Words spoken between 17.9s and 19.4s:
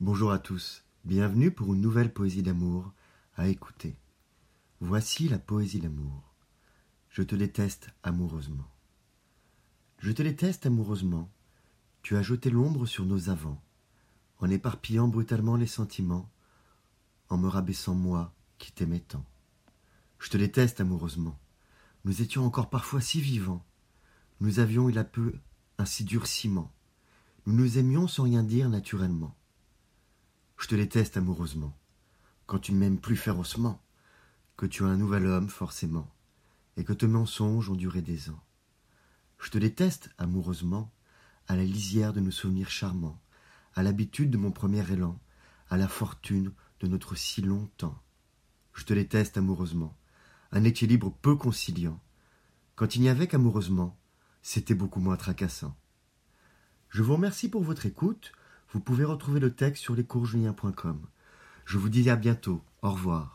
moi qui t'aimais tant.